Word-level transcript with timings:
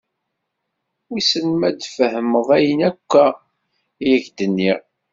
Wissen 1.09 1.47
ma 1.59 1.65
ad 1.67 1.75
d-tfehmeḍ 1.75 2.47
ayen 2.57 2.79
akka 2.89 3.25
i 4.05 4.07
ak-d-nniɣ. 4.17 4.79